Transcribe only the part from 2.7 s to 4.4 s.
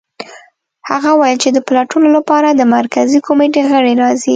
مرکزي کمېټې غړي راځي